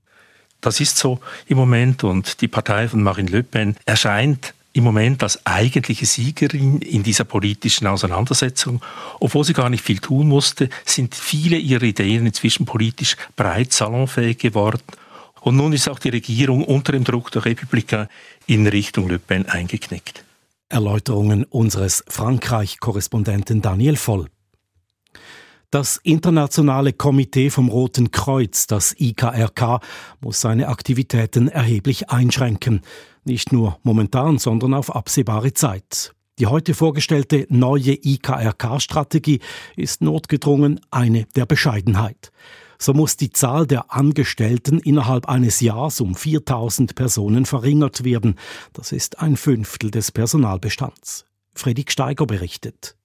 [0.61, 5.23] Das ist so im Moment und die Partei von Marine Le Pen erscheint im Moment
[5.23, 8.81] als eigentliche Siegerin in dieser politischen Auseinandersetzung.
[9.19, 14.37] Obwohl sie gar nicht viel tun musste, sind viele ihrer Ideen inzwischen politisch breit salonfähig
[14.37, 14.81] geworden.
[15.41, 18.09] Und nun ist auch die Regierung unter dem Druck der Republikaner
[18.47, 20.23] in Richtung Le Pen eingeknickt.
[20.69, 24.27] Erläuterungen unseres Frankreich-Korrespondenten Daniel Voll.
[25.69, 29.81] Das Internationale Komitee vom Roten Kreuz, das IKRK,
[30.21, 32.81] muss seine Aktivitäten erheblich einschränken.
[33.25, 36.13] Nicht nur momentan, sondern auf absehbare Zeit.
[36.39, 39.41] Die heute vorgestellte neue IKRK-Strategie
[39.75, 42.31] ist notgedrungen eine der Bescheidenheit
[42.79, 48.35] so muss die Zahl der Angestellten innerhalb eines Jahres um 4000 Personen verringert werden.
[48.73, 51.25] Das ist ein Fünftel des Personalbestands.
[51.53, 52.95] Fredrik Steiger berichtet.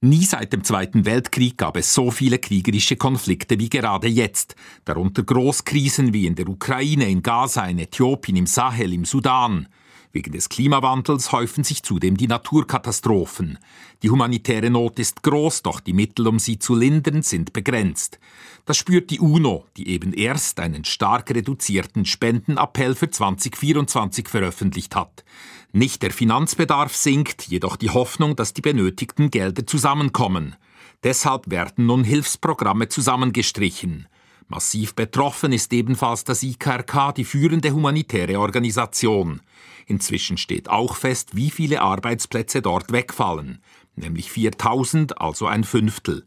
[0.00, 5.24] Nie seit dem Zweiten Weltkrieg gab es so viele kriegerische Konflikte wie gerade jetzt, darunter
[5.24, 9.66] Großkrisen wie in der Ukraine, in Gaza, in Äthiopien, im Sahel, im Sudan.
[10.10, 13.58] Wegen des Klimawandels häufen sich zudem die Naturkatastrophen.
[14.02, 18.18] Die humanitäre Not ist groß, doch die Mittel, um sie zu lindern, sind begrenzt.
[18.64, 25.24] Das spürt die UNO, die eben erst einen stark reduzierten Spendenappell für 2024 veröffentlicht hat.
[25.72, 30.56] Nicht der Finanzbedarf sinkt, jedoch die Hoffnung, dass die benötigten Gelder zusammenkommen.
[31.02, 34.08] Deshalb werden nun Hilfsprogramme zusammengestrichen.
[34.48, 39.42] Massiv betroffen ist ebenfalls das IKRK, die führende humanitäre Organisation.
[39.88, 43.62] Inzwischen steht auch fest, wie viele Arbeitsplätze dort wegfallen,
[43.96, 46.26] nämlich 4000, also ein Fünftel.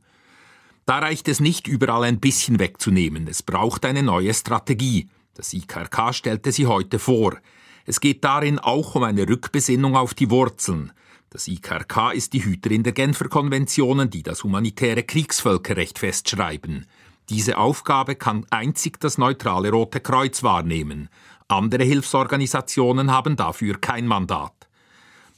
[0.88, 5.10] Da reicht es nicht, überall ein bisschen wegzunehmen, es braucht eine neue Strategie.
[5.36, 7.38] Das IKRK stellte sie heute vor.
[7.86, 10.92] Es geht darin auch um eine Rückbesinnung auf die Wurzeln.
[11.30, 16.88] Das IKRK ist die Hüterin der Genfer Konventionen, die das humanitäre Kriegsvölkerrecht festschreiben.
[17.30, 21.10] Diese Aufgabe kann einzig das neutrale Rote Kreuz wahrnehmen.
[21.52, 24.54] Andere Hilfsorganisationen haben dafür kein Mandat.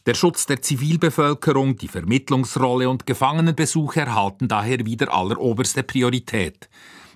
[0.05, 6.69] Der Schutz der Zivilbevölkerung, die Vermittlungsrolle und Gefangenenbesuche erhalten daher wieder alleroberste Priorität.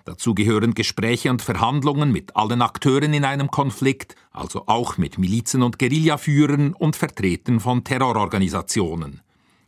[0.06, 5.64] Dazu gehören Gespräche und Verhandlungen mit allen Akteuren in einem Konflikt, also auch mit Milizen
[5.64, 9.22] und Guerillaführern und Vertretern von Terrororganisationen.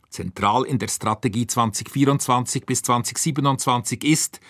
[0.08, 4.40] Zentral in der Strategie 2024 bis 2027 ist,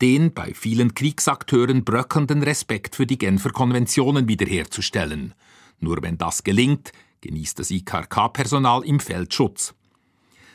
[0.00, 5.34] den bei vielen Kriegsakteuren bröckelnden Respekt für die Genfer Konventionen wiederherzustellen.
[5.80, 9.74] Nur wenn das gelingt, genießt das IKK-Personal im Feld Schutz.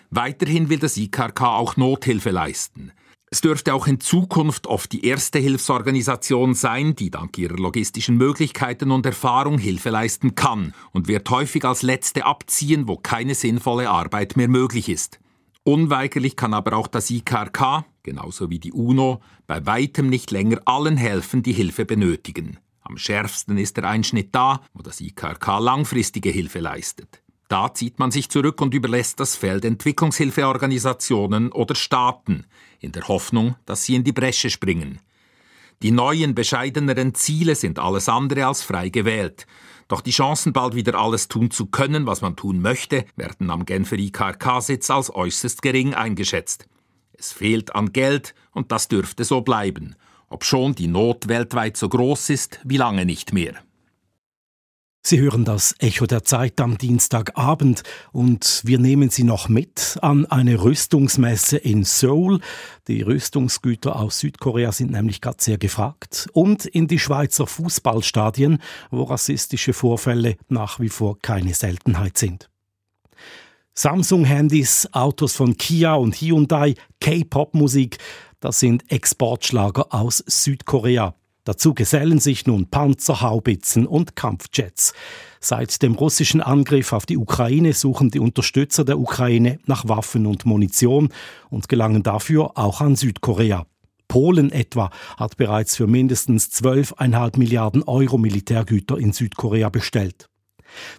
[0.10, 2.92] Weiterhin will das IKRK auch Nothilfe leisten.
[3.32, 8.92] Es dürfte auch in Zukunft oft die erste Hilfsorganisation sein, die dank ihrer logistischen Möglichkeiten
[8.92, 14.38] und Erfahrung Hilfe leisten kann und wird häufig als letzte abziehen, wo keine sinnvolle Arbeit
[14.38, 15.20] mehr möglich ist.
[15.64, 20.98] Unweigerlich kann aber auch das IKRK, genauso wie die UNO, bei weitem nicht länger allen
[20.98, 22.58] helfen, die Hilfe benötigen.
[22.82, 27.22] Am schärfsten ist der Einschnitt da, wo das IKRK langfristige Hilfe leistet.
[27.48, 32.46] Da zieht man sich zurück und überlässt das Feld Entwicklungshilfeorganisationen oder Staaten,
[32.80, 35.00] in der Hoffnung, dass sie in die Bresche springen.
[35.84, 39.46] Die neuen, bescheideneren Ziele sind alles andere als frei gewählt.
[39.90, 43.66] Doch die Chancen, bald wieder alles tun zu können, was man tun möchte, werden am
[43.66, 46.68] Genfer IKRK-Sitz als äußerst gering eingeschätzt.
[47.12, 49.96] Es fehlt an Geld und das dürfte so bleiben,
[50.30, 53.56] obschon die Not weltweit so groß ist wie lange nicht mehr.
[55.06, 60.26] Sie hören das Echo der Zeit am Dienstagabend und wir nehmen Sie noch mit an
[60.28, 62.40] eine Rüstungsmesse in Seoul.
[62.88, 66.30] Die Rüstungsgüter aus Südkorea sind nämlich gerade sehr gefragt.
[66.32, 68.60] Und in die Schweizer Fußballstadien,
[68.92, 72.50] wo rassistische Vorfälle nach wie vor keine Seltenheit sind.
[73.74, 77.98] Samsung-Handys, Autos von Kia und Hyundai, K-Pop-Musik,
[78.40, 81.14] das sind Exportschlager aus Südkorea.
[81.46, 84.94] Dazu gesellen sich nun Panzer, Haubitzen und Kampfjets.
[85.42, 90.46] Seit dem russischen Angriff auf die Ukraine suchen die Unterstützer der Ukraine nach Waffen und
[90.46, 91.10] Munition
[91.50, 93.66] und gelangen dafür auch an Südkorea.
[94.08, 100.30] Polen etwa hat bereits für mindestens 12,5 Milliarden Euro Militärgüter in Südkorea bestellt.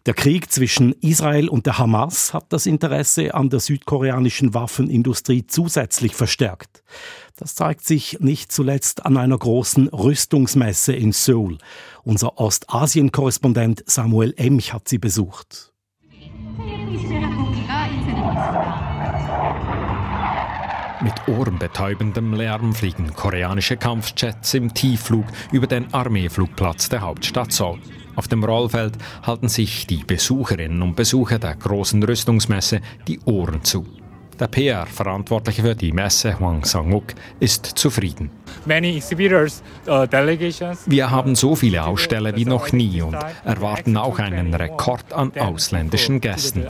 [0.07, 6.15] Der Krieg zwischen Israel und der Hamas hat das Interesse an der südkoreanischen Waffenindustrie zusätzlich
[6.15, 6.83] verstärkt.
[7.37, 11.59] Das zeigt sich nicht zuletzt an einer großen Rüstungsmesse in Seoul.
[12.05, 15.73] Unser Ostasien-Korrespondent Samuel Emch hat sie besucht.
[21.03, 27.79] Mit ohrenbetäubendem Lärm fliegen koreanische Kampfjets im Tiefflug über den Armeeflugplatz der Hauptstadt Seoul.
[28.17, 33.87] Auf dem Rollfeld halten sich die Besucherinnen und Besucher der großen Rüstungsmesse die Ohren zu.
[34.39, 38.31] Der PR-Verantwortliche für die Messe, Hwang Sang-uk, ist zufrieden.
[38.67, 38.71] Uh,
[40.87, 46.21] Wir haben so viele Aussteller wie noch nie und erwarten auch einen Rekord an ausländischen
[46.21, 46.67] Gästen.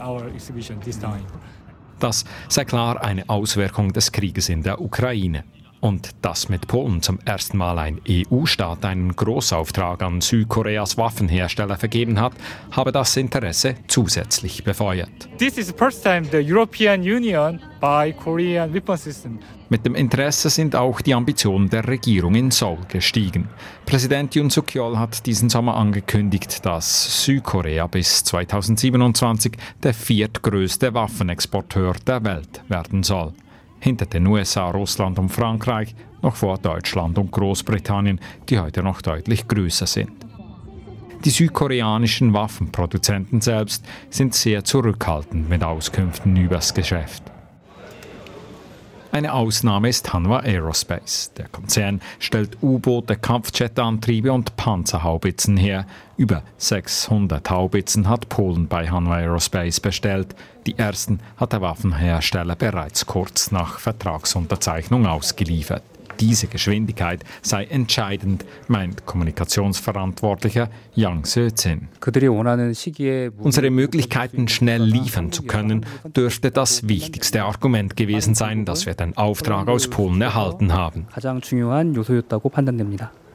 [1.99, 5.43] Das sei klar eine Auswirkung des Krieges in der Ukraine.
[5.85, 12.19] Und dass mit Polen zum ersten Mal ein EU-Staat einen Großauftrag an Südkoreas Waffenhersteller vergeben
[12.19, 12.33] hat,
[12.71, 15.29] habe das Interesse zusätzlich befeuert.
[15.37, 19.37] This is the first time the European Union buy Korean weapon system.
[19.69, 23.47] Mit dem Interesse sind auch die Ambitionen der Regierung in Seoul gestiegen.
[23.85, 29.51] Präsident Yoon Suk-yeol hat diesen Sommer angekündigt, dass Südkorea bis 2027
[29.83, 33.33] der viertgrößte Waffenexporteur der Welt werden soll
[33.85, 35.93] hinter den USA, Russland und Frankreich
[36.23, 38.19] noch vor Deutschland und Großbritannien,
[38.49, 40.09] die heute noch deutlich größer sind.
[41.23, 47.34] Die südkoreanischen Waffenproduzenten selbst sind sehr zurückhaltend mit Auskünften übers Geschäft.
[49.15, 51.31] Eine Ausnahme ist Hanwha Aerospace.
[51.37, 55.87] Der Konzern stellt U-Boote, Kampfjetantriebe und Panzerhaubitzen her.
[56.17, 60.35] Über 600 Haubitzen hat Polen bei Hanwha Aerospace bestellt.
[60.65, 65.83] Die ersten hat der Waffenhersteller bereits kurz nach Vertragsunterzeichnung ausgeliefert.
[66.19, 71.87] Diese Geschwindigkeit sei entscheidend, meint Kommunikationsverantwortlicher Yang Sözin.
[73.37, 79.17] Unsere Möglichkeiten, schnell liefern zu können, dürfte das wichtigste Argument gewesen sein, dass wir den
[79.17, 81.07] Auftrag aus Polen erhalten haben.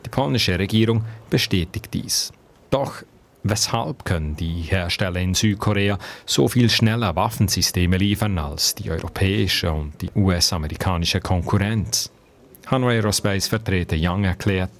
[0.04, 2.32] Die polnische Regierung bestätigt dies.
[2.70, 3.02] Doch
[3.42, 10.02] Weshalb können die Hersteller in Südkorea so viel schneller Waffensysteme liefern als die europäische und
[10.02, 12.10] die US-amerikanische Konkurrenz?
[12.70, 14.70] Hanwha Aerospace Vertreter Young erklärt,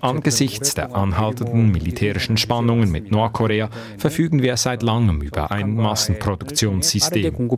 [0.00, 7.48] Angesichts der anhaltenden militärischen Spannungen mit Nordkorea verfügen wir seit langem über ein Massenproduktionssystem.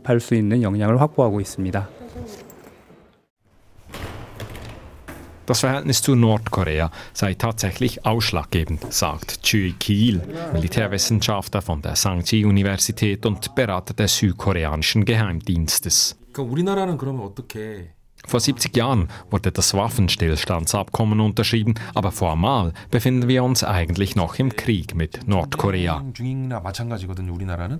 [5.47, 10.21] Das Verhältnis zu Nordkorea sei tatsächlich ausschlaggebend, sagt Chui Kiil,
[10.53, 16.17] Militärwissenschaftler von der Sangji-Universität und Berater des südkoreanischen Geheimdienstes.
[18.26, 24.56] Vor 70 Jahren wurde das Waffenstillstandsabkommen unterschrieben, aber formal befinden wir uns eigentlich noch im
[24.56, 26.02] Krieg mit Nordkorea.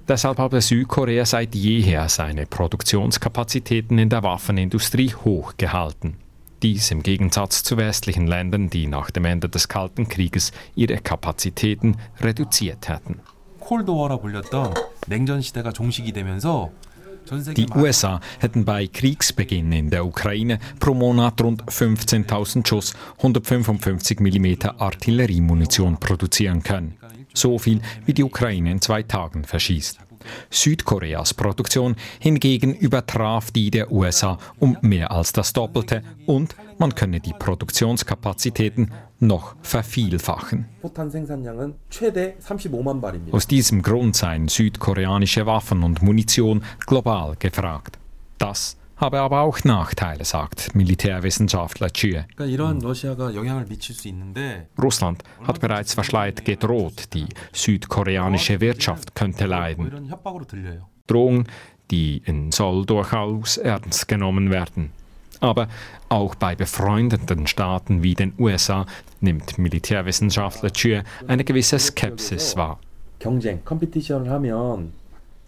[0.09, 6.14] Deshalb habe Südkorea seit jeher seine Produktionskapazitäten in der Waffenindustrie hochgehalten.
[6.62, 11.97] Dies im Gegensatz zu westlichen Ländern, die nach dem Ende des Kalten Krieges ihre Kapazitäten
[12.20, 13.20] reduziert hätten.
[13.66, 14.74] 콜드워라 불렸던
[15.09, 16.70] 냉전 시대가 종식이 되면서
[17.55, 24.69] Die USA hätten bei Kriegsbeginn in der Ukraine pro Monat rund 15.000 Schuss 155 mm
[24.78, 26.95] Artilleriemunition produzieren können.
[27.34, 29.99] So viel wie die Ukraine in zwei Tagen verschießt.
[30.49, 37.19] Südkoreas Produktion hingegen übertraf die der USA um mehr als das Doppelte und man könne
[37.19, 40.65] die Produktionskapazitäten noch vervielfachen.
[43.32, 47.99] Aus diesem Grund seien südkoreanische Waffen und Munition global gefragt.
[48.38, 52.26] Das habe aber auch Nachteile, sagt Militärwissenschaftler Chue.
[54.82, 59.91] Russland hat bereits verschleiert gedroht, die südkoreanische Wirtschaft könnte leiden.
[61.08, 61.47] Drohungen,
[61.89, 64.91] die in Seoul durchaus ernst genommen werden.
[65.39, 65.68] Aber
[66.08, 68.86] auch bei befreundeten Staaten wie den USA
[69.20, 72.80] nimmt Militärwissenschaftler Chue eine gewisse Skepsis wahr.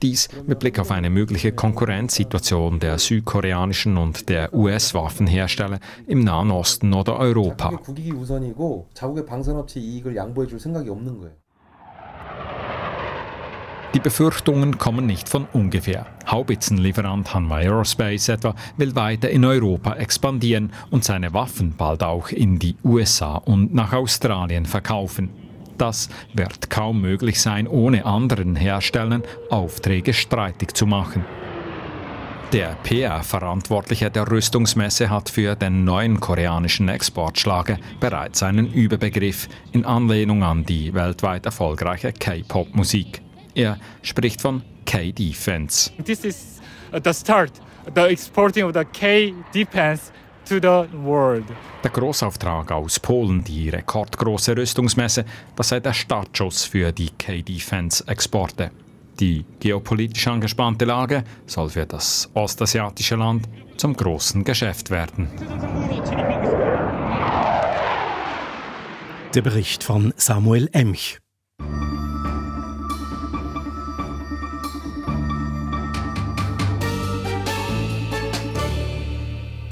[0.03, 6.93] Dies mit Blick auf eine mögliche Konkurrenzsituation der südkoreanischen und der US-Waffenhersteller im Nahen Osten
[6.93, 7.71] oder Europa.
[13.93, 16.05] Die Befürchtungen kommen nicht von ungefähr.
[16.29, 22.59] Haubitzenlieferant Hanwha Aerospace etwa will weiter in Europa expandieren und seine Waffen bald auch in
[22.59, 25.42] die USA und nach Australien verkaufen.
[25.77, 31.25] Das wird kaum möglich sein, ohne anderen Herstellern Aufträge streitig zu machen.
[32.53, 40.43] Der PR-Verantwortliche der Rüstungsmesse hat für den neuen koreanischen Exportschlager bereits einen Überbegriff in Anlehnung
[40.43, 43.23] an die weltweit erfolgreiche K-Pop-Musik.
[43.55, 45.91] Er spricht von K-Defense.
[46.05, 46.61] This is
[47.03, 47.53] the start,
[47.95, 50.11] the exporting of the K-Defense
[50.45, 51.45] to the world.
[51.83, 55.25] Der Großauftrag aus Polen, die rekordgroße Rüstungsmesse,
[55.55, 58.71] das sei der Startschuss für die K-Defense-Exporte.
[59.19, 65.29] Die geopolitisch angespannte Lage soll für das ostasiatische Land zum großen Geschäft werden.
[69.33, 71.19] Der Bericht von Samuel Emch.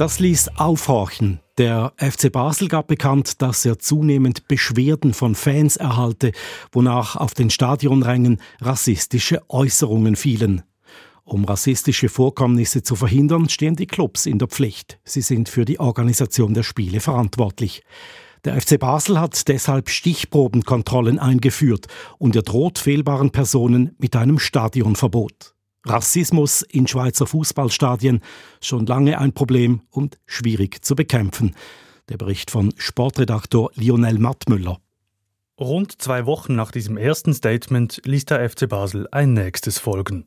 [0.02, 1.42] Das ließ aufhorchen.
[1.60, 6.32] Der FC Basel gab bekannt, dass er zunehmend Beschwerden von Fans erhalte,
[6.72, 10.64] wonach auf den Stadionrängen rassistische Äußerungen fielen.
[11.24, 15.00] Um rassistische Vorkommnisse zu verhindern, stehen die Clubs in der Pflicht.
[15.04, 17.84] Sie sind für die Organisation der Spiele verantwortlich.
[18.44, 21.86] Der FC Basel hat deshalb Stichprobenkontrollen eingeführt
[22.18, 25.54] und er droht fehlbaren Personen mit einem Stadionverbot.
[25.86, 28.22] Rassismus in Schweizer Fußballstadien
[28.62, 31.56] schon lange ein Problem und schwierig zu bekämpfen.
[32.10, 34.80] Der Bericht von Sportredaktor Lionel Mattmüller.
[35.60, 40.26] Rund zwei Wochen nach diesem ersten Statement ließ der FC Basel ein nächstes folgen.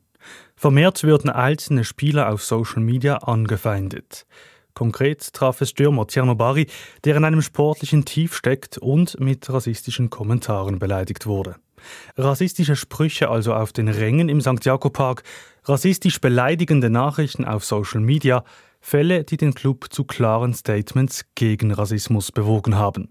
[0.55, 4.25] Vermehrt würden einzelne Spieler auf Social Media angefeindet.
[4.73, 6.67] Konkret traf es Stürmer Tierno Bari,
[7.05, 11.55] der in einem sportlichen Tief steckt und mit rassistischen Kommentaren beleidigt wurde.
[12.17, 14.63] Rassistische Sprüche also auf den Rängen im St.
[14.63, 15.23] Jakob Park,
[15.63, 18.43] rassistisch beleidigende Nachrichten auf Social Media,
[18.79, 23.09] Fälle, die den Club zu klaren Statements gegen Rassismus bewogen haben.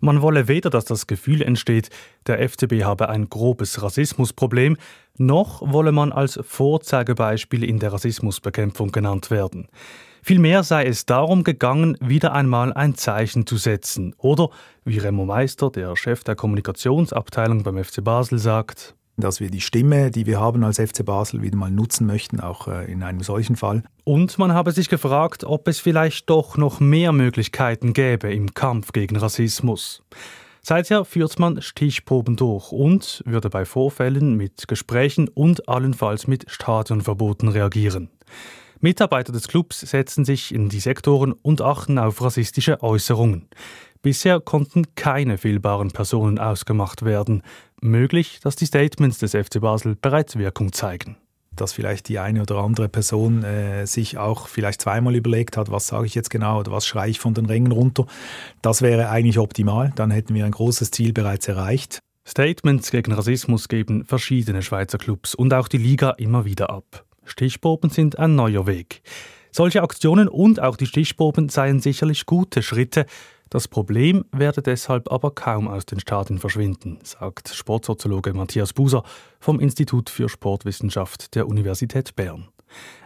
[0.00, 1.90] Man wolle weder, dass das Gefühl entsteht,
[2.26, 4.76] der FCB habe ein grobes Rassismusproblem,
[5.18, 9.68] noch wolle man als Vorzeigebeispiel in der Rassismusbekämpfung genannt werden.
[10.22, 14.14] Vielmehr sei es darum gegangen, wieder einmal ein Zeichen zu setzen.
[14.18, 14.50] Oder,
[14.84, 20.10] wie Remo Meister, der Chef der Kommunikationsabteilung beim FC Basel, sagt, dass wir die Stimme,
[20.10, 23.56] die wir haben als FC Basel, wieder mal nutzen möchten, auch äh, in einem solchen
[23.56, 23.82] Fall.
[24.04, 28.92] Und man habe sich gefragt, ob es vielleicht doch noch mehr Möglichkeiten gäbe im Kampf
[28.92, 30.02] gegen Rassismus.
[30.62, 37.48] Seither führt man Stichproben durch und würde bei Vorfällen mit Gesprächen und allenfalls mit Stadionverboten
[37.48, 38.10] reagieren.
[38.80, 43.48] Mitarbeiter des Clubs setzen sich in die Sektoren und achten auf rassistische Äußerungen.
[44.02, 47.42] Bisher konnten keine fehlbaren Personen ausgemacht werden.
[47.82, 51.16] Möglich, dass die Statements des FC Basel bereits Wirkung zeigen
[51.56, 55.88] dass vielleicht die eine oder andere Person äh, sich auch vielleicht zweimal überlegt hat, was
[55.88, 58.06] sage ich jetzt genau oder was schreie ich von den Rängen runter.
[58.62, 59.92] Das wäre eigentlich optimal.
[59.94, 61.98] Dann hätten wir ein großes Ziel bereits erreicht.
[62.26, 67.04] Statements gegen Rassismus geben verschiedene Schweizer Clubs und auch die Liga immer wieder ab.
[67.30, 69.02] Stichproben sind ein neuer Weg.
[69.52, 73.06] Solche Aktionen und auch die Stichproben seien sicherlich gute Schritte.
[73.48, 79.02] Das Problem werde deshalb aber kaum aus den Staaten verschwinden, sagt Sportsoziologe Matthias Buser
[79.40, 82.48] vom Institut für Sportwissenschaft der Universität Bern.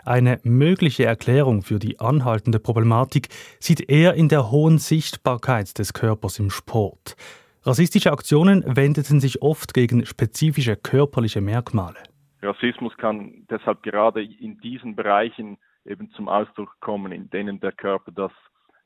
[0.04, 6.38] Eine mögliche Erklärung für die anhaltende Problematik sieht er in der hohen Sichtbarkeit des Körpers
[6.38, 7.16] im Sport.
[7.62, 11.96] Rassistische Aktionen wendeten sich oft gegen spezifische körperliche Merkmale.
[12.44, 18.12] Rassismus kann deshalb gerade in diesen Bereichen eben zum Ausdruck kommen, in denen der Körper
[18.12, 18.32] das,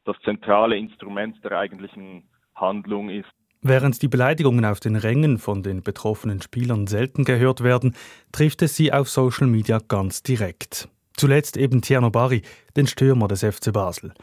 [0.05, 3.29] das zentrale Instrument der eigentlichen Handlung ist.
[3.61, 7.97] Während die Beleidigungen auf den Rängen von den betroffenen Spielern selten gehört werden,
[8.31, 10.89] trifft es sie auf Social Media ganz direkt.
[11.17, 12.43] Zuletzt eben Tierno Barry,
[12.77, 14.15] den Stürmer des FC Basel.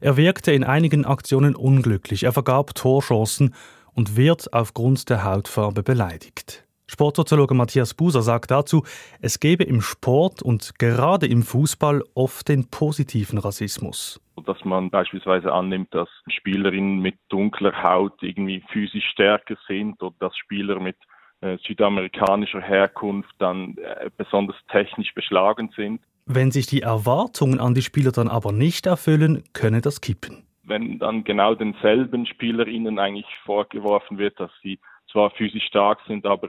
[0.00, 3.54] Er wirkte in einigen Aktionen unglücklich, er vergab Torchancen
[3.94, 6.64] und wird aufgrund der Hautfarbe beleidigt.
[6.90, 8.82] Sportsoziologe Matthias Buser sagt dazu,
[9.20, 14.20] es gebe im Sport und gerade im Fußball oft den positiven Rassismus.
[14.44, 20.36] Dass man beispielsweise annimmt, dass Spielerinnen mit dunkler Haut irgendwie physisch stärker sind oder dass
[20.36, 20.96] Spieler mit
[21.42, 26.00] äh, südamerikanischer Herkunft dann äh, besonders technisch beschlagen sind.
[26.26, 30.42] Wenn sich die Erwartungen an die Spieler dann aber nicht erfüllen, könne das kippen.
[30.64, 34.80] Wenn dann genau denselben Spielerinnen eigentlich vorgeworfen wird, dass sie
[35.12, 36.48] zwar physisch stark sind, aber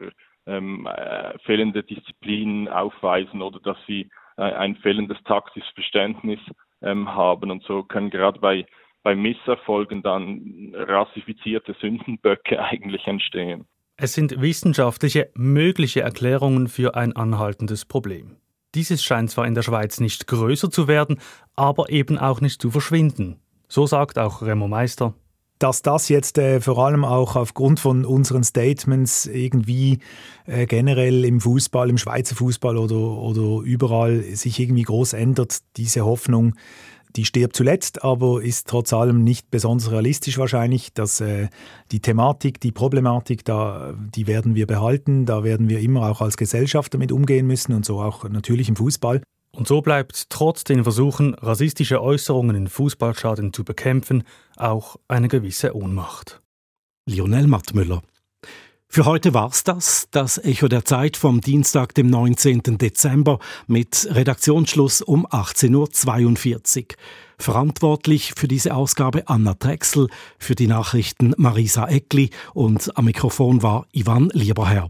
[0.52, 6.40] ähm, äh, fehlende Disziplin aufweisen oder dass sie äh, ein fehlendes taktisches Verständnis
[6.82, 7.52] ähm, haben.
[7.52, 8.66] Und so können gerade bei,
[9.04, 13.66] bei Misserfolgen dann rassifizierte Sündenböcke eigentlich entstehen.
[13.98, 18.38] Es sind wissenschaftliche mögliche Erklärungen für ein anhaltendes Problem.
[18.74, 21.20] Dieses scheint zwar in der Schweiz nicht größer zu werden,
[21.56, 23.40] aber eben auch nicht zu verschwinden.
[23.68, 25.14] So sagt auch Remo Meister
[25.62, 30.00] dass das jetzt äh, vor allem auch aufgrund von unseren Statements irgendwie
[30.46, 36.04] äh, generell im Fußball, im Schweizer Fußball oder, oder überall sich irgendwie groß ändert, diese
[36.04, 36.56] Hoffnung,
[37.16, 41.50] die stirbt zuletzt, aber ist trotz allem nicht besonders realistisch wahrscheinlich, dass äh,
[41.92, 46.38] die Thematik, die Problematik, da, die werden wir behalten, da werden wir immer auch als
[46.38, 49.22] Gesellschaft damit umgehen müssen und so auch natürlich im Fußball.
[49.52, 54.24] Und so bleibt trotz den Versuchen, rassistische Äußerungen in Fußballschaden zu bekämpfen,
[54.56, 56.42] auch eine gewisse Ohnmacht.
[57.06, 58.02] Lionel Mattmüller.
[58.94, 62.78] Für heute war's das, das Echo der Zeit vom Dienstag, dem 19.
[62.78, 66.86] Dezember mit Redaktionsschluss um 18.42 Uhr.
[67.38, 73.88] Verantwortlich für diese Ausgabe Anna Drechsel, für die Nachrichten Marisa Eckli und am Mikrofon war
[73.94, 74.90] Ivan Lieberherr.